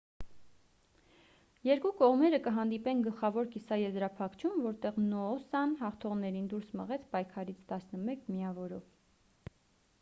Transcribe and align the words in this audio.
երկու 1.67 1.91
կողմերը 1.99 2.39
կհանդիպեն 2.47 3.03
գլխավոր 3.07 3.51
կիսաեզրափակչում 3.57 4.65
որտեղ 4.69 4.99
նոոսան 5.13 5.75
հաղթողներին 5.83 6.47
դուրս 6.55 6.71
մղեց 6.83 7.07
պայքարից 7.17 7.65
11 7.73 8.25
միավորով 8.39 8.89